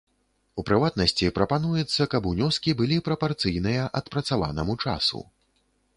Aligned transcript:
У 0.61 0.63
прыватнасці, 0.69 1.27
прапануецца, 1.39 2.07
каб 2.15 2.29
унёскі 2.31 2.75
былі 2.81 2.97
прапарцыйныя 3.11 3.83
адпрацаванаму 4.03 4.73
часу. 4.87 5.27